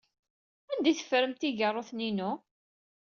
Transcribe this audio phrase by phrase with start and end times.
[0.71, 2.31] Anda ay teffremt igeṛṛuten-inu?